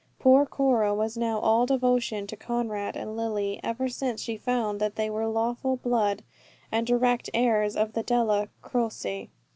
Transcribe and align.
Poor 0.17 0.47
Cora 0.47 0.95
was 0.95 1.15
now 1.15 1.37
all 1.37 1.67
devotion 1.67 2.25
to 2.25 2.35
Conrad 2.35 2.95
and 2.97 3.15
Lily, 3.15 3.59
ever 3.63 3.87
since 3.87 4.19
she 4.19 4.31
had 4.31 4.41
found 4.41 4.81
that 4.81 4.95
they 4.95 5.11
were 5.11 5.27
lawful 5.27 5.75
blood 5.77 6.23
and 6.71 6.87
direct 6.87 7.29
heirs 7.35 7.75
of 7.75 7.93
the 7.93 8.01
Della 8.01 8.47
Croce. 8.63 9.29